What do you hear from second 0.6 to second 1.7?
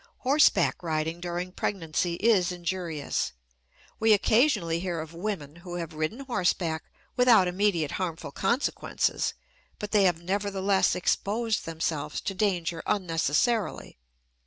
riding during